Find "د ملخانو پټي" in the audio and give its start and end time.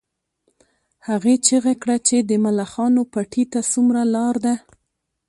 2.29-3.43